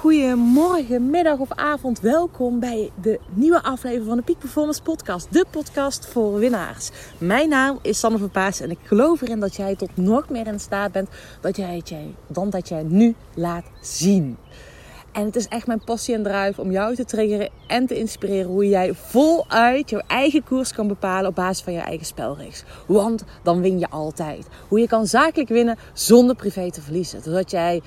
[0.00, 2.00] goedemorgen, middag of avond.
[2.00, 5.32] Welkom bij de nieuwe aflevering van de Peak Performance Podcast.
[5.32, 6.90] De podcast voor winnaars.
[7.18, 10.46] Mijn naam is Sanne van Paas en ik geloof erin dat jij tot nog meer
[10.46, 11.08] in staat bent
[11.40, 11.82] dat jij,
[12.26, 14.36] dan dat jij nu laat zien.
[15.12, 18.50] En het is echt mijn passie en drive om jou te triggeren en te inspireren
[18.50, 22.64] hoe jij voluit jouw eigen koers kan bepalen op basis van je eigen spelregels.
[22.86, 24.46] Want dan win je altijd.
[24.68, 27.22] Hoe je kan zakelijk winnen zonder privé te verliezen.
[27.22, 27.82] Zodat jij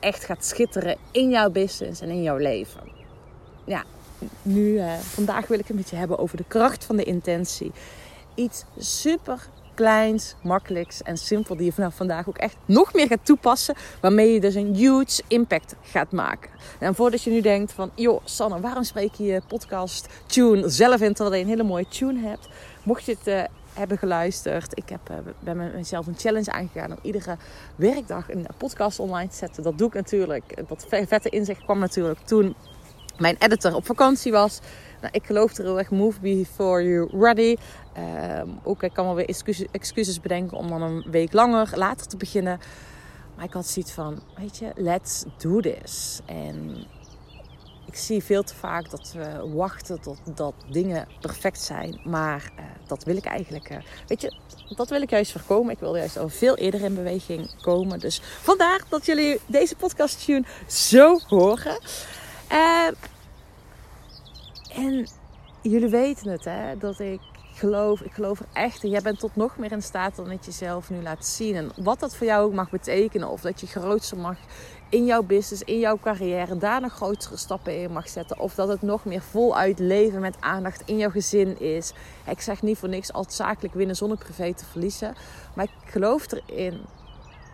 [0.00, 2.80] echt gaat schitteren in jouw business en in jouw leven.
[3.64, 3.84] Ja,
[4.42, 7.72] nu, eh, vandaag wil ik het met je hebben over de kracht van de intentie.
[8.34, 9.48] Iets super
[9.78, 13.74] kleins, makkelijks en simpel die je vanaf vandaag ook echt nog meer gaat toepassen.
[14.00, 16.50] Waarmee je dus een huge impact gaat maken.
[16.78, 21.00] En voordat je nu denkt van, joh Sanne, waarom spreek je je podcast tune zelf
[21.00, 22.48] in terwijl je een hele mooie tune hebt?
[22.82, 23.42] Mocht je het uh,
[23.78, 24.76] hebben geluisterd.
[24.76, 27.36] Ik heb, uh, ben mezelf een challenge aangegaan om iedere
[27.76, 29.62] werkdag een podcast online te zetten.
[29.62, 30.68] Dat doe ik natuurlijk.
[30.68, 32.54] Dat vette inzicht kwam natuurlijk toen
[33.18, 34.60] mijn editor op vakantie was.
[35.00, 37.56] Nou, ik geloof er heel erg move before you ready.
[38.42, 42.06] Um, ook ik kan wel weer excuses, excuses bedenken om dan een week langer, later
[42.06, 42.60] te beginnen.
[43.36, 46.20] Maar ik had zoiets van, weet je, let's do this.
[46.26, 46.76] En
[47.88, 52.00] ik zie veel te vaak dat we wachten tot dat dingen perfect zijn.
[52.04, 54.36] Maar uh, dat wil ik eigenlijk, uh, weet je,
[54.76, 55.72] dat wil ik juist voorkomen.
[55.72, 57.98] Ik wil juist al veel eerder in beweging komen.
[57.98, 61.78] Dus vandaar dat jullie deze podcast tune zo horen.
[62.52, 62.86] Uh,
[64.68, 65.08] en
[65.62, 67.20] jullie weten het, hè, dat ik
[67.58, 68.90] geloof, ik geloof er echt in.
[68.90, 71.54] Jij bent tot nog meer in staat dan dat je zelf nu laat zien.
[71.54, 73.28] En wat dat voor jou ook mag betekenen.
[73.28, 74.36] Of dat je grootser mag
[74.88, 76.58] in jouw business, in jouw carrière.
[76.58, 78.38] Daar nog grotere stappen in mag zetten.
[78.38, 81.92] Of dat het nog meer voluit leven met aandacht in jouw gezin is.
[82.26, 85.14] Ik zeg niet voor niks altijd zakelijk winnen zonder privé te verliezen.
[85.54, 86.80] Maar ik geloof erin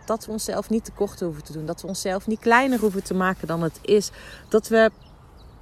[0.05, 1.65] dat we onszelf niet tekort hoeven te doen.
[1.65, 4.11] Dat we onszelf niet kleiner hoeven te maken dan het is.
[4.49, 4.91] Dat we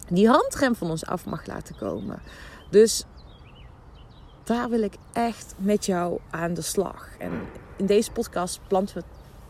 [0.10, 2.22] die handrem van ons af mag laten komen.
[2.70, 3.04] Dus
[4.44, 7.08] daar wil ik echt met jou aan de slag.
[7.20, 7.32] En
[7.78, 9.04] in deze podcast planten we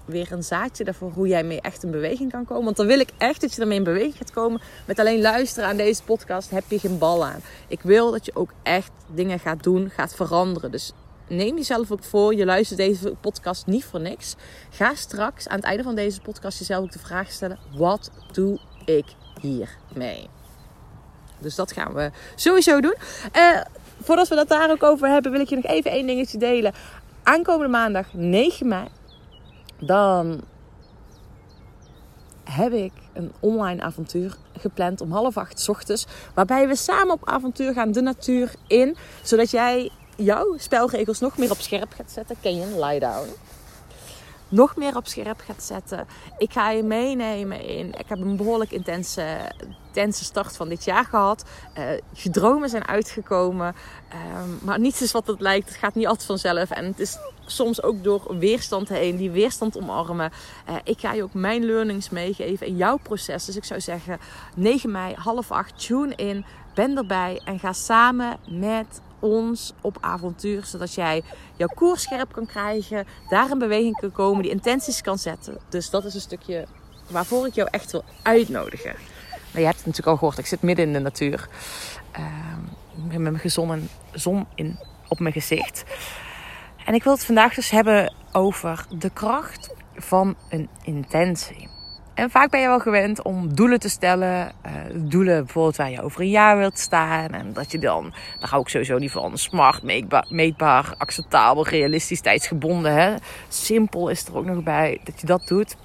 [0.05, 2.63] weer een zaadje daarvoor hoe jij mee echt in beweging kan komen.
[2.63, 4.61] Want dan wil ik echt dat je ermee in beweging gaat komen.
[4.85, 7.41] Met alleen luisteren aan deze podcast heb je geen bal aan.
[7.67, 10.71] Ik wil dat je ook echt dingen gaat doen, gaat veranderen.
[10.71, 10.91] Dus
[11.27, 12.35] neem jezelf ook voor.
[12.35, 14.35] Je luistert deze podcast niet voor niks.
[14.69, 18.59] Ga straks aan het einde van deze podcast jezelf ook de vraag stellen: wat doe
[18.85, 19.05] ik
[19.41, 20.29] hiermee?
[21.39, 22.95] Dus dat gaan we sowieso doen.
[23.35, 23.61] Uh,
[24.01, 26.73] voordat we dat daar ook over hebben, wil ik je nog even één dingetje delen.
[27.23, 28.87] Aankomende maandag 9 mei,
[29.85, 30.41] dan
[32.43, 36.05] heb ik een online avontuur gepland om half acht ochtends.
[36.33, 38.95] Waarbij we samen op avontuur gaan de natuur in.
[39.21, 42.35] Zodat jij jouw spelregels nog meer op scherp gaat zetten.
[42.41, 43.27] Ken je een lie down?
[44.53, 46.07] nog meer op scherp gaat zetten.
[46.37, 47.87] Ik ga je meenemen in.
[47.87, 49.51] Ik heb een behoorlijk intense,
[49.87, 51.43] intense start van dit jaar gehad.
[51.77, 53.75] Uh, je dromen zijn uitgekomen.
[54.43, 55.67] Um, maar niets is wat het lijkt.
[55.67, 56.69] Het gaat niet altijd vanzelf.
[56.69, 59.15] En het is soms ook door weerstand heen.
[59.15, 60.31] Die weerstand omarmen.
[60.69, 63.45] Uh, ik ga je ook mijn learnings meegeven in jouw proces.
[63.45, 64.19] Dus ik zou zeggen
[64.55, 66.45] 9 mei half 8 tune in.
[66.73, 70.65] Ben erbij en ga samen met ons op avontuur.
[70.65, 71.21] Zodat jij
[71.55, 73.07] jouw koers scherp kan krijgen.
[73.29, 74.41] Daar in beweging kan komen.
[74.41, 75.57] Die intenties kan zetten.
[75.69, 76.65] Dus dat is een stukje
[77.07, 78.95] waarvoor ik jou echt wil uitnodigen.
[79.51, 80.37] Maar je hebt het natuurlijk al gehoord.
[80.37, 81.47] Ik zit midden in de natuur.
[82.19, 82.25] Uh,
[83.07, 83.79] met mijn gezonde
[84.11, 85.83] zon in, op mijn gezicht.
[86.85, 91.71] En ik wil het vandaag dus hebben over de kracht van een intentie.
[92.13, 94.51] En vaak ben je wel gewend om doelen te stellen.
[94.65, 97.29] Uh, doelen bijvoorbeeld waar je over een jaar wilt staan.
[97.29, 102.21] En dat je dan, daar hou ik sowieso niet van, smart, meetbaar, meetbaar acceptabel, realistisch,
[102.21, 102.93] tijdsgebonden.
[102.93, 103.15] Hè?
[103.47, 105.75] Simpel is er ook nog bij dat je dat doet.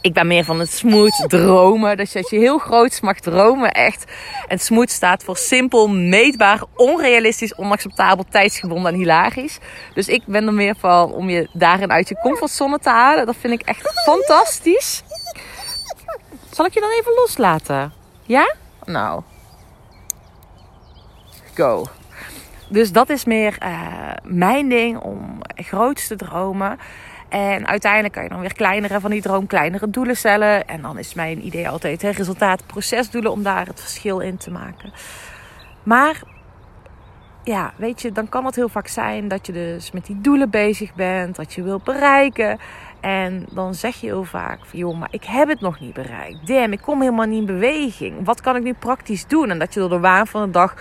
[0.00, 1.96] Ik ben meer van het smooth dromen.
[1.96, 4.04] Dus dat je heel groot mag dromen, echt.
[4.48, 9.58] En smooth staat voor simpel, meetbaar, onrealistisch, onacceptabel, tijdsgebonden en hilarisch.
[9.94, 13.26] Dus ik ben er meer van om je daarin uit je comfortzone te halen.
[13.26, 15.02] Dat vind ik echt fantastisch.
[16.50, 17.92] Zal ik je dan even loslaten?
[18.22, 18.54] Ja?
[18.84, 19.22] Nou.
[21.54, 21.86] Go.
[22.68, 26.78] Dus dat is meer uh, mijn ding om groot te dromen.
[27.28, 30.66] En uiteindelijk kan je dan weer kleinere van die droom, kleinere doelen stellen.
[30.66, 34.50] En dan is mijn idee altijd hè, resultaat, procesdoelen om daar het verschil in te
[34.50, 34.92] maken.
[35.82, 36.22] Maar
[37.44, 40.50] ja, weet je, dan kan het heel vaak zijn dat je dus met die doelen
[40.50, 42.58] bezig bent, dat je wilt bereiken.
[43.00, 46.46] En dan zeg je heel vaak van, joh, maar ik heb het nog niet bereikt.
[46.46, 48.24] Damn, ik kom helemaal niet in beweging.
[48.24, 49.50] Wat kan ik nu praktisch doen?
[49.50, 50.74] En dat je door de waan van de dag,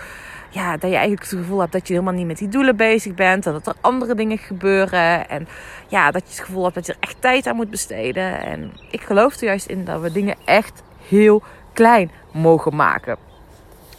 [0.56, 3.14] ja, dat je eigenlijk het gevoel hebt dat je helemaal niet met die doelen bezig
[3.14, 3.46] bent.
[3.46, 5.30] En dat er andere dingen gebeuren.
[5.30, 5.48] En
[5.88, 8.40] ja, dat je het gevoel hebt dat je er echt tijd aan moet besteden.
[8.40, 11.44] En ik geloof er juist in dat we dingen echt heel
[11.74, 13.18] klein mogen maken.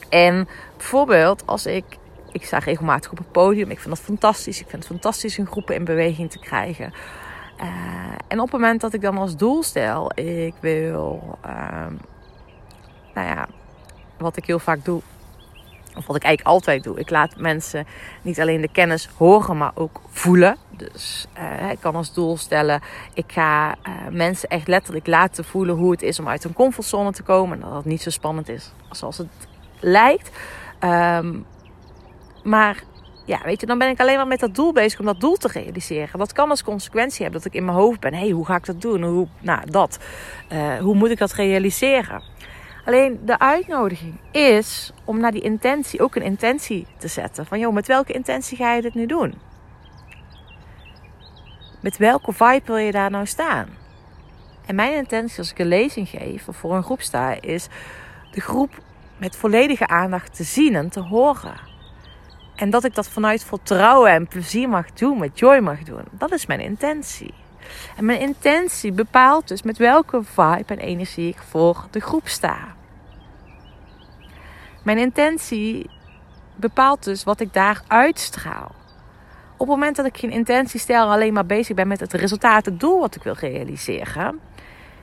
[0.08, 1.84] En bijvoorbeeld als ik,
[2.32, 4.60] ik sta regelmatig op het podium, ik vind dat fantastisch.
[4.60, 6.92] Ik vind het fantastisch om groepen in beweging te krijgen.
[7.60, 7.66] Uh,
[8.28, 11.86] en op het moment dat ik dan als doel stel, ik wil, uh,
[13.14, 13.46] nou ja,
[14.18, 15.00] wat ik heel vaak doe,
[15.96, 16.98] of wat ik eigenlijk altijd doe.
[16.98, 17.86] Ik laat mensen
[18.22, 20.56] niet alleen de kennis horen, maar ook voelen.
[20.70, 22.80] Dus uh, ik kan als doel stellen,
[23.14, 27.12] ik ga uh, mensen echt letterlijk laten voelen hoe het is om uit een comfortzone
[27.12, 27.62] te komen.
[27.62, 29.48] En dat het niet zo spannend is zoals het
[29.80, 30.30] lijkt.
[30.80, 31.46] Um,
[32.42, 32.82] maar
[33.24, 35.36] ja, weet je, dan ben ik alleen maar met dat doel bezig om dat doel
[35.36, 36.18] te realiseren.
[36.18, 38.56] Dat kan als consequentie hebben dat ik in mijn hoofd ben: hé, hey, hoe ga
[38.56, 39.02] ik dat doen?
[39.02, 39.98] Hoe, nou, dat.
[40.52, 42.22] Uh, hoe moet ik dat realiseren?
[42.86, 47.46] Alleen de uitnodiging is om naar die intentie ook een intentie te zetten.
[47.46, 49.34] Van joh, met welke intentie ga je dit nu doen?
[51.80, 53.68] Met welke vibe wil je daar nou staan?
[54.66, 57.68] En mijn intentie als ik een lezing geef of voor een groep sta, is
[58.30, 58.70] de groep
[59.16, 61.60] met volledige aandacht te zien en te horen.
[62.56, 66.04] En dat ik dat vanuit vertrouwen en plezier mag doen, met joy mag doen.
[66.10, 67.34] Dat is mijn intentie.
[67.96, 72.75] En mijn intentie bepaalt dus met welke vibe en energie ik voor de groep sta.
[74.86, 75.90] Mijn intentie
[76.56, 78.74] bepaalt dus wat ik daar uitstraal.
[79.52, 82.64] Op het moment dat ik geen intentie stel, alleen maar bezig ben met het resultaat,
[82.64, 84.40] het doel wat ik wil realiseren,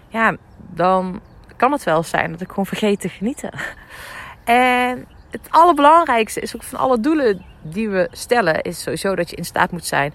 [0.08, 1.22] ja, dan
[1.56, 3.52] kan het wel zijn dat ik gewoon vergeet te genieten.
[4.44, 9.36] En het allerbelangrijkste is ook van alle doelen die we stellen, is sowieso dat je
[9.36, 10.14] in staat moet zijn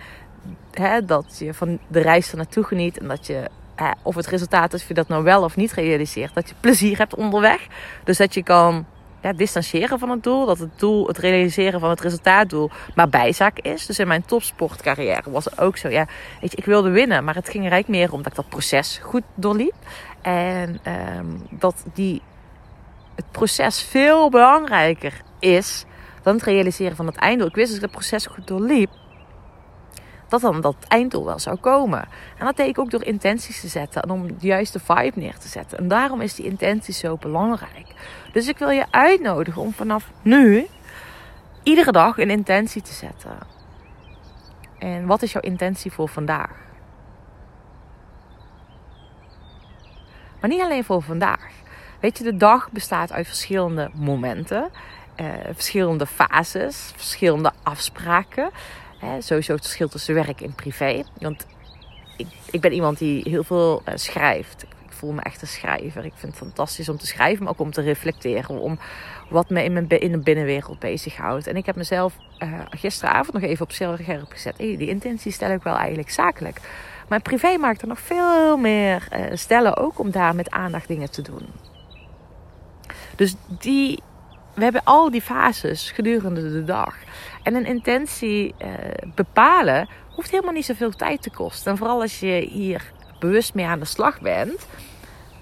[0.72, 3.50] hè, dat je van de reis er naartoe geniet en dat je
[4.02, 7.14] of het resultaat, als je dat nou wel of niet realiseert, dat je plezier hebt
[7.14, 7.66] onderweg.
[8.04, 8.86] Dus dat je kan
[9.22, 10.46] ja, distancieren van het doel.
[10.46, 13.86] Dat het doel, het realiseren van het resultaatdoel, maar bijzaak is.
[13.86, 15.88] Dus in mijn topsportcarrière was het ook zo.
[15.88, 16.06] Ja,
[16.40, 18.48] weet je, ik wilde winnen, maar het ging er eigenlijk meer om dat ik dat
[18.48, 19.74] proces goed doorliep.
[20.22, 20.80] En
[21.18, 22.22] um, dat die,
[23.14, 25.84] het proces veel belangrijker is
[26.22, 27.48] dan het realiseren van het einddoel.
[27.48, 28.90] Ik wist dat ik het proces goed doorliep,
[30.28, 32.08] dat dan dat einddoel wel zou komen.
[32.38, 35.38] En dat deed ik ook door intenties te zetten en om de juiste vibe neer
[35.38, 35.78] te zetten.
[35.78, 37.86] En daarom is die intentie zo belangrijk.
[38.32, 40.66] Dus ik wil je uitnodigen om vanaf nu
[41.62, 43.38] iedere dag een intentie te zetten.
[44.78, 46.50] En wat is jouw intentie voor vandaag?
[50.40, 51.50] Maar niet alleen voor vandaag.
[52.00, 54.70] Weet je, de dag bestaat uit verschillende momenten,
[55.14, 58.50] eh, verschillende fases, verschillende afspraken.
[59.18, 61.04] Sowieso het verschil tussen werk en privé.
[61.18, 61.46] Want
[62.16, 64.62] ik, ik ben iemand die heel veel uh, schrijft.
[64.62, 66.04] Ik voel me echt een schrijver.
[66.04, 68.58] Ik vind het fantastisch om te schrijven, maar ook om te reflecteren.
[68.58, 68.78] Om
[69.28, 71.46] wat me in, mijn, in de binnenwereld bezighoudt.
[71.46, 74.56] En ik heb mezelf uh, gisteravond nog even op scherp gezet.
[74.56, 76.60] Die intentie stel ik wel eigenlijk zakelijk.
[77.08, 81.10] Maar privé maakt er nog veel meer uh, stellen ook om daar met aandacht dingen
[81.10, 81.46] te doen.
[83.16, 84.02] Dus die,
[84.54, 86.96] we hebben al die fases gedurende de dag.
[87.48, 88.68] En een intentie uh,
[89.14, 91.72] bepalen hoeft helemaal niet zoveel tijd te kosten.
[91.72, 94.66] En vooral als je hier bewust mee aan de slag bent.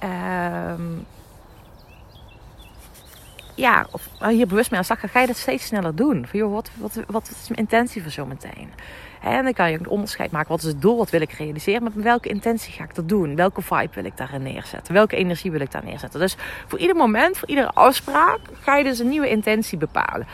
[0.05, 0.73] Uh,
[3.55, 6.27] ja, of hier bewust mee aan de slag gaat, ga je dat steeds sneller doen.
[6.27, 8.71] Van joh, wat, wat, wat is mijn intentie voor zometeen?
[9.23, 10.49] En dan kan je een onderscheid maken.
[10.49, 10.97] Wat is het doel?
[10.97, 11.83] Wat wil ik realiseren?
[11.83, 13.37] Met welke intentie ga ik dat doen?
[13.37, 14.95] Welke vibe wil ik daarin neerzetten?
[14.95, 16.21] Welke energie wil ik daar neerzetten?
[16.21, 16.37] Dus
[16.67, 20.27] voor ieder moment, voor iedere afspraak, ga je dus een nieuwe intentie bepalen.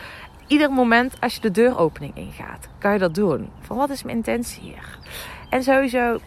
[0.53, 3.49] Ieder moment als je de deuropening ingaat, kan je dat doen.
[3.61, 4.99] Van wat is mijn intentie hier?
[5.49, 6.19] En sowieso,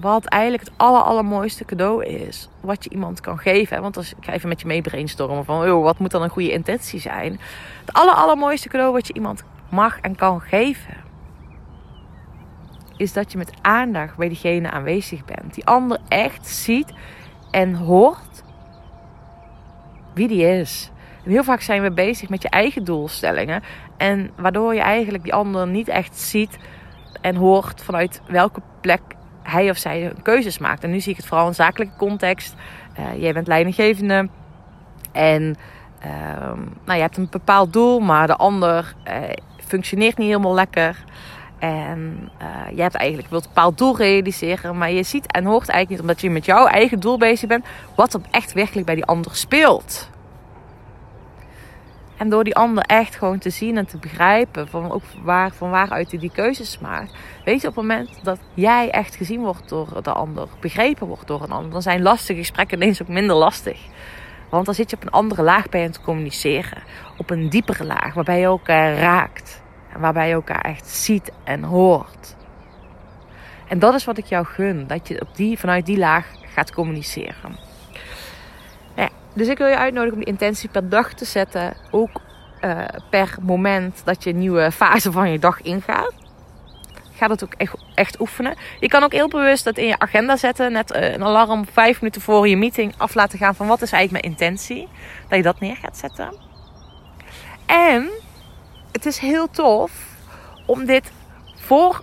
[0.00, 2.48] wat eigenlijk het aller, allermooiste cadeau is.
[2.60, 3.82] Wat je iemand kan geven.
[3.82, 6.30] Want als ik ga even met je mee brainstormen van, oh, wat moet dan een
[6.30, 7.40] goede intentie zijn?
[7.80, 10.96] Het aller, allermooiste cadeau wat je iemand mag en kan geven
[12.96, 15.54] is dat je met aandacht bij diegene aanwezig bent.
[15.54, 16.92] Die ander echt ziet
[17.50, 18.42] en hoort
[20.14, 20.90] wie die is.
[21.24, 23.62] Heel vaak zijn we bezig met je eigen doelstellingen.
[23.96, 26.58] En waardoor je eigenlijk die ander niet echt ziet
[27.20, 29.00] en hoort vanuit welke plek
[29.42, 30.84] hij of zij keuzes maakt.
[30.84, 32.54] En nu zie ik het vooral in zakelijke context.
[32.98, 34.28] Uh, jij bent leidinggevende
[35.12, 35.56] en
[36.04, 36.52] uh,
[36.84, 39.14] nou, je hebt een bepaald doel, maar de ander uh,
[39.66, 41.04] functioneert niet helemaal lekker.
[41.58, 45.68] En uh, je hebt eigenlijk wilt een bepaald doel realiseren, maar je ziet en hoort
[45.68, 48.94] eigenlijk niet, omdat je met jouw eigen doel bezig bent, wat er echt werkelijk bij
[48.94, 50.10] die ander speelt.
[52.16, 55.70] En door die ander echt gewoon te zien en te begrijpen van, ook waar, van
[55.70, 57.14] waaruit hij die keuzes maakt.
[57.44, 61.26] Weet je, op het moment dat jij echt gezien wordt door de ander, begrepen wordt
[61.26, 63.80] door een ander, dan zijn lastige gesprekken ineens ook minder lastig.
[64.48, 66.82] Want dan zit je op een andere laag bij hen te communiceren.
[67.16, 69.62] Op een diepere laag, waarbij je elkaar raakt.
[69.92, 72.36] En waarbij je elkaar echt ziet en hoort.
[73.68, 74.86] En dat is wat ik jou gun.
[74.86, 77.58] Dat je op die, vanuit die laag gaat communiceren.
[79.34, 81.76] Dus ik wil je uitnodigen om die intentie per dag te zetten.
[81.90, 82.20] Ook
[82.60, 86.12] uh, per moment dat je een nieuwe fase van je dag ingaat.
[87.16, 88.56] Ga dat ook echt, echt oefenen.
[88.80, 90.72] Je kan ook heel bewust dat in je agenda zetten.
[90.72, 93.92] Net uh, een alarm vijf minuten voor je meeting af laten gaan van wat is
[93.92, 94.88] eigenlijk mijn intentie.
[95.28, 96.34] Dat je dat neer gaat zetten.
[97.66, 98.10] En
[98.92, 99.92] het is heel tof
[100.66, 101.12] om dit
[101.56, 102.02] voor.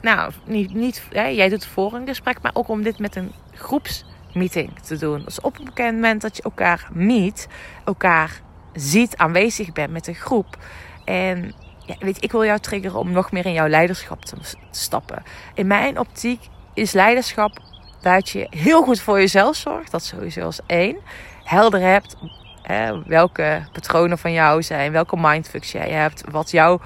[0.00, 3.32] Nou, niet, niet hè, jij doet voor een gesprek, maar ook om dit met een
[4.30, 5.22] groepsmeeting te doen.
[5.24, 7.48] Dus op een bekend moment dat je elkaar meet,
[7.84, 8.40] elkaar
[8.72, 10.56] ziet, aanwezig bent met een groep.
[11.04, 11.54] En
[11.86, 14.36] ja, weet je, ik wil jou triggeren om nog meer in jouw leiderschap te,
[14.70, 15.22] stappen.
[15.54, 17.58] In mijn optiek is leiderschap
[18.00, 19.90] dat je heel goed voor jezelf zorgt.
[19.90, 20.96] Dat sowieso als één.
[21.44, 22.16] Helder hebt
[22.62, 26.80] hè, welke patronen van jou zijn, welke mindfucks jij hebt, wat, jou,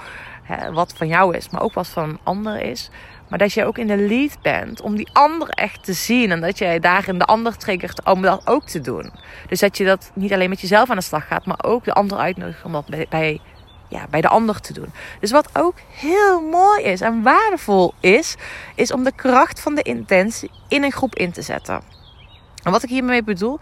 [0.72, 2.90] wat van jou is, maar ook wat van een ander is.
[3.34, 6.30] Maar dat je ook in de lead bent om die ander echt te zien.
[6.30, 9.12] En dat jij daarin de ander triggert om dat ook te doen.
[9.48, 11.92] Dus dat je dat niet alleen met jezelf aan de slag gaat, maar ook de
[11.92, 13.40] ander uitnodigt om dat bij, bij,
[13.88, 14.92] ja, bij de ander te doen.
[15.20, 18.36] Dus wat ook heel mooi is en waardevol is,
[18.74, 21.80] is om de kracht van de intentie in een groep in te zetten.
[22.62, 23.58] En wat ik hiermee bedoel,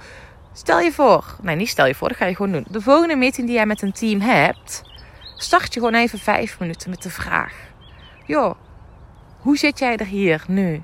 [0.52, 2.66] stel je voor, nee niet stel je voor, dat ga je gewoon doen.
[2.70, 4.82] De volgende meeting die jij met een team hebt,
[5.36, 7.54] start je gewoon even vijf minuten met de vraag.
[8.26, 8.54] Joh,
[9.42, 10.82] hoe zit jij er hier nu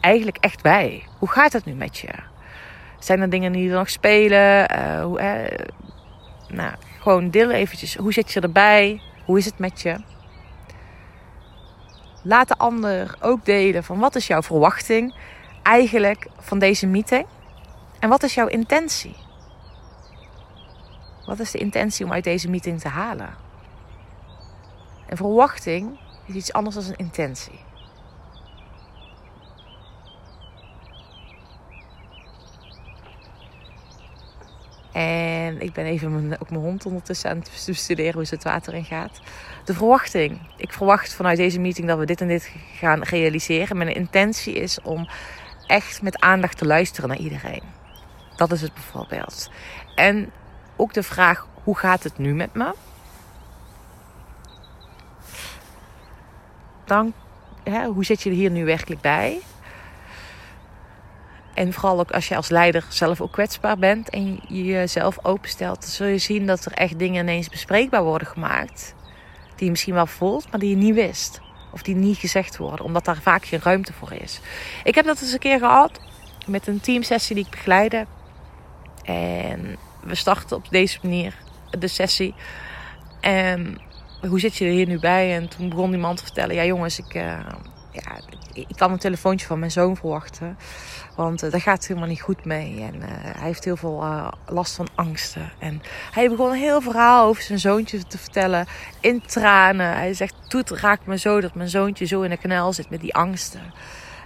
[0.00, 1.04] eigenlijk echt bij?
[1.18, 2.12] Hoe gaat het nu met je?
[2.98, 4.72] Zijn er dingen die er nog spelen?
[4.78, 5.66] Uh, hoe, eh,
[6.48, 7.96] nou, gewoon deel eventjes.
[7.96, 9.02] Hoe zit je erbij?
[9.24, 9.96] Hoe is het met je?
[12.22, 15.14] Laat de ander ook delen van wat is jouw verwachting
[15.62, 17.26] eigenlijk van deze meeting?
[17.98, 19.16] En wat is jouw intentie?
[21.26, 23.34] Wat is de intentie om uit deze meeting te halen?
[25.08, 27.60] Een verwachting is iets anders dan een intentie.
[34.94, 38.44] En ik ben even mijn, ook mijn hond ondertussen aan het bestuderen hoe ze het
[38.44, 39.20] water in gaat.
[39.64, 40.40] De verwachting.
[40.56, 43.76] Ik verwacht vanuit deze meeting dat we dit en dit gaan realiseren.
[43.76, 45.08] Mijn intentie is om
[45.66, 47.62] echt met aandacht te luisteren naar iedereen.
[48.36, 49.50] Dat is het bijvoorbeeld.
[49.94, 50.32] En
[50.76, 52.74] ook de vraag: hoe gaat het nu met me?
[56.84, 57.12] Dan,
[57.64, 59.40] hè, hoe zit je er hier nu werkelijk bij?
[61.54, 65.80] En vooral ook als je als leider zelf ook kwetsbaar bent en je jezelf openstelt,
[65.80, 68.94] dan zul je zien dat er echt dingen ineens bespreekbaar worden gemaakt.
[69.56, 71.40] Die je misschien wel voelt, maar die je niet wist.
[71.72, 74.40] Of die niet gezegd worden, omdat daar vaak geen ruimte voor is.
[74.84, 76.00] Ik heb dat eens een keer gehad
[76.46, 78.06] met een teamsessie die ik begeleide.
[79.02, 81.34] En we starten op deze manier
[81.78, 82.34] de sessie.
[83.20, 83.80] En
[84.28, 85.36] hoe zit je er hier nu bij?
[85.36, 87.22] En toen begon iemand te vertellen: Ja, jongens, ik, uh,
[87.92, 88.20] ja,
[88.54, 90.56] ik kan een telefoontje van mijn zoon verwachten.
[91.16, 92.80] Want uh, daar gaat het helemaal niet goed mee.
[92.82, 95.52] En uh, hij heeft heel veel uh, last van angsten.
[95.58, 98.66] En hij begon een heel verhaal over zijn zoontje te vertellen.
[99.00, 99.96] In tranen.
[99.96, 103.00] Hij zegt, het raakt me zo dat mijn zoontje zo in de kanaal zit met
[103.00, 103.72] die angsten.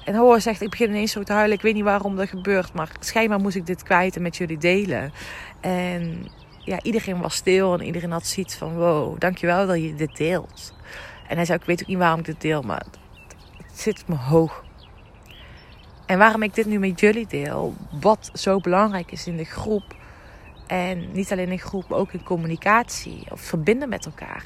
[0.04, 1.56] En hoor zegt, ik begin ineens zo te huilen.
[1.56, 2.72] Ik weet niet waarom dat gebeurt.
[2.72, 5.12] Maar schijnbaar moest ik dit kwijt en met jullie delen.
[5.60, 7.74] En ja, iedereen was stil.
[7.74, 10.74] En iedereen had zoiets van, wow, dankjewel dat je dit deelt.
[11.28, 12.62] En hij zei, ik weet ook niet waarom ik dit deel.
[12.62, 12.82] Maar
[13.80, 14.66] zit me hoog
[16.08, 19.96] en waarom ik dit nu met jullie deel, wat zo belangrijk is in de groep.
[20.66, 24.44] En niet alleen in groep, maar ook in communicatie of verbinden met elkaar.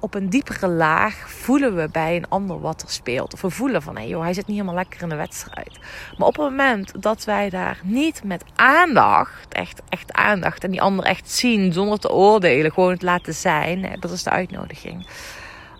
[0.00, 3.32] Op een diepere laag voelen we bij een ander wat er speelt.
[3.32, 5.78] Of we voelen van, hé joh, hij zit niet helemaal lekker in de wedstrijd.
[6.18, 10.82] Maar op het moment dat wij daar niet met aandacht, echt, echt aandacht, en die
[10.82, 15.06] ander echt zien zonder te oordelen, gewoon het laten zijn, dat is de uitnodiging.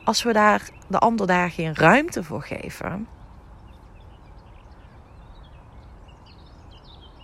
[0.04, 3.06] Als we daar de ander daar geen ruimte voor geven,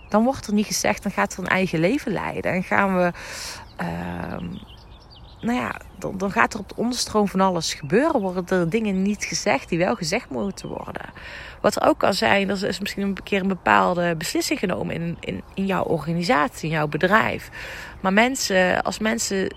[0.09, 2.51] dan wordt er niet gezegd, dan gaat er een eigen leven leiden.
[2.51, 3.11] En gaan we,
[3.81, 4.47] uh,
[5.41, 8.21] nou ja, dan, dan, gaat er op de onderstroom van alles gebeuren.
[8.21, 11.09] Worden er dingen niet gezegd die wel gezegd moeten worden.
[11.61, 15.43] Wat er ook kan zijn, er is misschien een keer een bepaalde beslissing genomen in,
[15.53, 17.49] in jouw organisatie, in jouw bedrijf.
[18.01, 19.55] Maar mensen, als mensen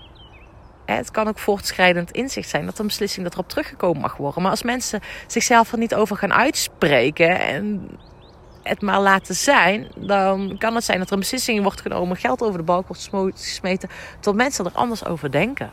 [0.85, 4.41] het kan ook voortschrijdend inzicht zijn dat een beslissing dat erop teruggekomen mag worden.
[4.41, 7.89] Maar als mensen zichzelf er niet over gaan uitspreken en
[8.63, 12.41] het maar laten zijn, dan kan het zijn dat er een beslissing wordt genomen, geld
[12.41, 13.09] over de balk wordt
[13.39, 15.71] gesmeten, tot mensen er anders over denken.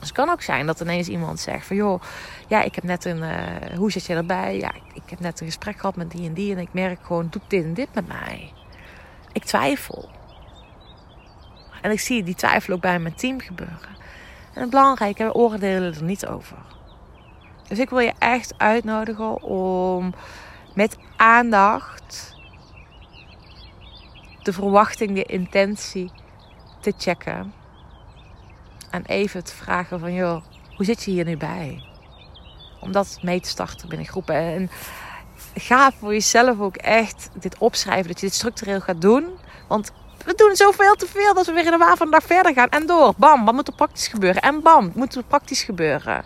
[0.00, 2.02] Dus het kan ook zijn dat ineens iemand zegt van joh,
[2.48, 4.56] ja, ik heb net een, uh, hoe zit je erbij?
[4.56, 7.26] Ja, ik, heb net een gesprek gehad met die en die en ik merk gewoon,
[7.30, 8.52] doet dit en dit met mij.
[9.32, 10.10] Ik twijfel.
[11.82, 13.98] En ik zie die twijfel ook bij mijn team gebeuren.
[14.54, 16.56] En het belangrijke, we oordelen er niet over.
[17.68, 20.14] Dus ik wil je echt uitnodigen om
[20.74, 22.34] met aandacht
[24.42, 26.10] de verwachting, de intentie
[26.80, 27.52] te checken.
[28.90, 30.42] En even te vragen van, joh,
[30.76, 31.84] hoe zit je hier nu bij?
[32.80, 34.34] Om dat mee te starten binnen groepen.
[34.34, 34.70] En
[35.54, 39.26] ga voor jezelf ook echt dit opschrijven, dat je dit structureel gaat doen.
[39.68, 39.92] Want
[40.24, 42.52] we doen zoveel te veel dat we weer in de waan van de dag verder
[42.52, 42.68] gaan.
[42.68, 43.12] En door.
[43.16, 44.42] Bam, wat moet er praktisch gebeuren?
[44.42, 46.24] En bam, moet er praktisch gebeuren?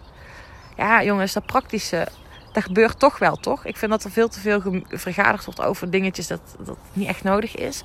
[0.77, 2.09] Ja, jongens, dat praktische,
[2.53, 3.65] dat gebeurt toch wel, toch?
[3.65, 7.23] Ik vind dat er veel te veel vergaderd wordt over dingetjes dat, dat niet echt
[7.23, 7.83] nodig is.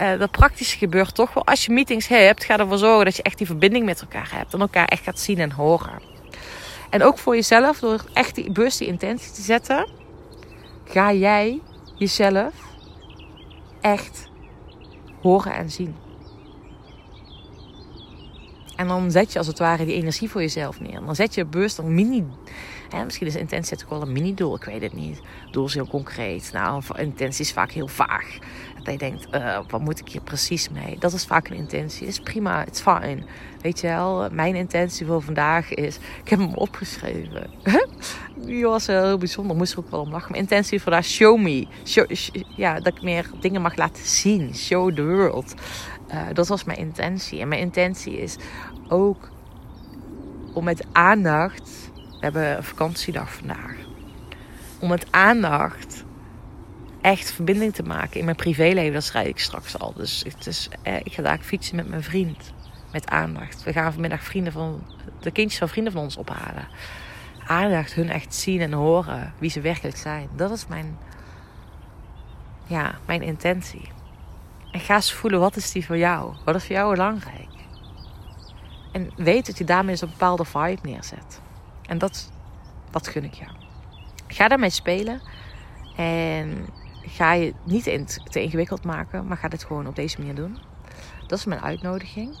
[0.00, 1.46] Uh, dat praktische gebeurt toch wel.
[1.46, 4.54] Als je meetings hebt, ga ervoor zorgen dat je echt die verbinding met elkaar hebt.
[4.54, 6.02] En elkaar echt gaat zien en horen.
[6.90, 9.88] En ook voor jezelf, door echt die bewust die intentie te zetten,
[10.84, 11.60] ga jij
[11.94, 12.52] jezelf
[13.80, 14.25] echt
[15.26, 15.94] horen en zien.
[18.76, 21.00] En dan zet je als het ware die energie voor jezelf neer.
[21.04, 22.24] Dan zet je bewust een mini.
[22.88, 25.20] Hè, misschien is intentie ook wel een mini-doel, ik weet het niet.
[25.50, 26.50] Doel is heel concreet.
[26.52, 28.38] Nou, intentie is vaak heel vaag.
[28.82, 30.98] Dat je denkt, uh, wat moet ik hier precies mee?
[30.98, 32.06] Dat is vaak een intentie.
[32.06, 33.18] Is prima, it's fine.
[33.60, 35.96] Weet je wel, mijn intentie voor vandaag is.
[35.96, 37.50] Ik heb hem opgeschreven.
[38.46, 40.30] Die was heel bijzonder, moest er ook wel om lachen.
[40.30, 41.66] Mijn intentie voor daar, show me.
[42.56, 44.54] Ja, dat ik meer dingen mag laten zien.
[44.54, 45.54] Show the world.
[46.08, 47.40] Uh, dat was mijn intentie.
[47.40, 48.36] En mijn intentie is
[48.88, 49.28] ook
[50.52, 51.90] om met aandacht.
[52.26, 53.74] Hebben een vakantiedag vandaag.
[54.78, 56.04] Om met aandacht
[57.00, 58.92] echt verbinding te maken in mijn privéleven.
[58.92, 59.92] Dat schrijf ik straks al.
[59.92, 62.52] Dus het is, eh, ik ga daar fietsen met mijn vriend.
[62.92, 63.62] Met aandacht.
[63.62, 64.86] We gaan vanmiddag vrienden van,
[65.20, 66.68] de kindjes van vrienden van ons ophalen.
[67.46, 70.28] Aandacht, hun echt zien en horen wie ze werkelijk zijn.
[70.36, 70.98] Dat is mijn,
[72.66, 73.88] ja, mijn intentie.
[74.72, 76.34] En ga eens voelen, wat is die voor jou?
[76.44, 77.54] Wat is voor jou belangrijk?
[78.92, 81.44] En weet dat je daarmee eens een bepaalde vibe neerzet.
[81.86, 82.30] En dat,
[82.90, 83.50] dat gun ik jou.
[84.26, 85.20] Ga daarmee spelen.
[85.96, 86.66] En
[87.06, 87.84] ga je niet
[88.30, 90.58] te ingewikkeld maken, maar ga dit gewoon op deze manier doen.
[91.26, 92.38] Dat is mijn uitnodiging.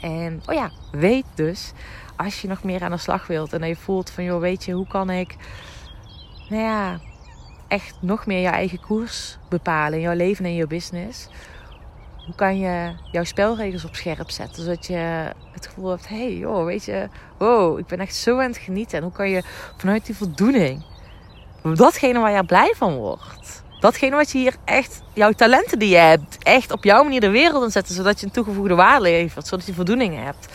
[0.00, 1.72] En oh ja, weet dus,
[2.16, 4.72] als je nog meer aan de slag wilt en je voelt van, joh, weet je,
[4.72, 5.36] hoe kan ik,
[6.48, 7.00] nou ja,
[7.68, 11.28] echt nog meer jouw eigen koers bepalen in jouw leven en je business.
[12.28, 16.64] Hoe kan je jouw spelregels op scherp zetten, zodat je het gevoel hebt, hey, joh,
[16.64, 18.98] weet je, wow, ik ben echt zo aan het genieten.
[18.98, 19.42] En hoe kan je
[19.76, 20.84] vanuit die voldoening,
[21.74, 25.96] datgene waar je blij van wordt, datgene wat je hier echt, jouw talenten die je
[25.96, 29.46] hebt, echt op jouw manier de wereld in zetten, zodat je een toegevoegde waarde levert,
[29.46, 30.48] zodat je voldoening hebt.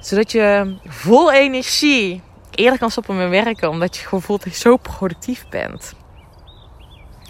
[0.00, 4.58] Zodat je vol energie eerder kan stoppen met werken, omdat je gewoon voelt dat je
[4.60, 5.94] zo productief bent.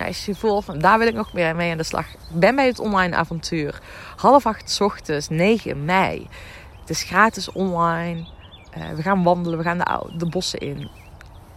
[0.07, 2.07] Als je voelt van daar wil ik nog meer mee aan de slag.
[2.33, 3.81] Ben bij het online avontuur.
[4.17, 6.29] Half acht ochtends, 9 mei.
[6.81, 8.27] Het is gratis online.
[8.79, 10.91] Uh, we gaan wandelen, we gaan de, de bossen in.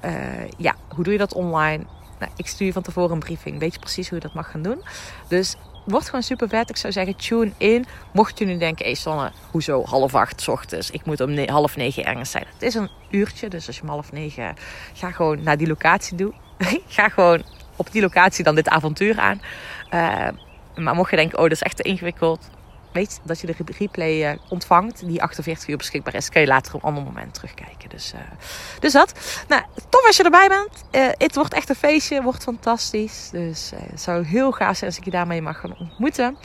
[0.06, 0.12] Uh,
[0.58, 1.84] ja, hoe doe je dat online?
[2.20, 3.60] Nou, ik stuur je van tevoren een briefing.
[3.60, 4.84] Weet je precies hoe je dat mag gaan doen.
[5.28, 6.70] Dus wordt gewoon super vet.
[6.70, 7.86] Ik zou zeggen, tune in.
[8.14, 10.92] Mocht je nu denken, hé Sanne, hoezo half acht ochtends?
[10.92, 12.46] Ik moet om half negen ergens zijn.
[12.54, 14.56] Het is een uurtje, dus als je om half negen...
[14.94, 16.34] Ga gewoon naar die locatie doen.
[16.88, 17.44] ga gewoon
[17.76, 19.42] op die locatie dan dit avontuur aan.
[19.94, 20.28] Uh,
[20.84, 22.50] maar mocht je denken, oh, dat is echt te ingewikkeld
[22.94, 26.74] weet dat je de replay uh, ontvangt, die 48 uur beschikbaar is, kan je later
[26.74, 27.90] op een ander moment terugkijken.
[27.90, 28.20] Dus, uh,
[28.80, 29.44] dus dat.
[29.48, 31.18] Nou, tof als je erbij bent.
[31.18, 33.30] Het wordt echt een feestje, wordt fantastisch.
[33.32, 36.38] Dus het zou heel gaaf zijn als ik je daarmee mag gaan ontmoeten.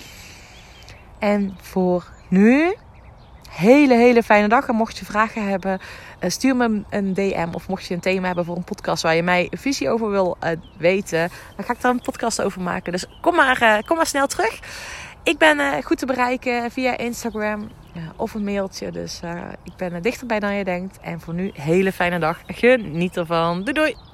[1.18, 2.74] En voor nu,
[3.48, 4.68] hele, hele fijne dag.
[4.68, 5.78] En mocht je vragen hebben,
[6.20, 7.48] stuur me een DM.
[7.52, 10.36] Of mocht je een thema hebben voor een podcast waar je mij visie over wil
[10.76, 12.92] weten, dan ga ik daar een podcast over maken.
[12.92, 14.58] Dus kom maar, kom maar snel terug.
[15.22, 17.68] Ik ben goed te bereiken via Instagram
[18.16, 18.90] of een mailtje.
[18.90, 19.20] Dus
[19.64, 20.98] ik ben dichterbij dan je denkt.
[21.00, 22.40] En voor nu, hele fijne dag.
[22.46, 23.64] Geniet ervan.
[23.64, 24.07] Doei doei!